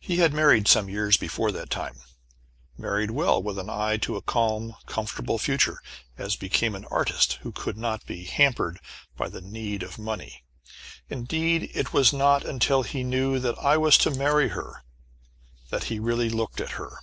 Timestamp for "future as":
5.38-6.34